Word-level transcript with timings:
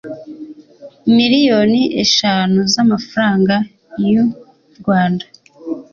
miliyoni 1.15 1.81
eshanu 2.03 2.57
z'amafaranga 2.73 3.55
y 4.09 4.11
u 4.23 4.25
rwanda 4.77 5.25